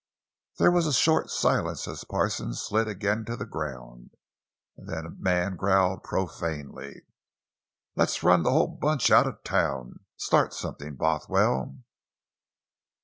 There 0.57 0.71
was 0.71 0.87
a 0.87 0.93
short 0.93 1.29
silence 1.29 1.87
as 1.87 2.05
Parsons 2.05 2.59
slid 2.59 2.87
again 2.87 3.23
to 3.25 3.35
the 3.37 3.45
ground, 3.45 4.09
and 4.75 4.89
then 4.89 5.03
the 5.03 5.11
man 5.15 5.55
growled 5.55 6.01
profanely: 6.01 7.03
"Let's 7.95 8.23
run 8.23 8.41
the 8.41 8.49
whole 8.49 8.65
bunch 8.81 9.11
out 9.11 9.27
of 9.27 9.43
town! 9.43 9.99
Start 10.17 10.55
somethin', 10.55 10.95
Bothwell!" 10.95 11.83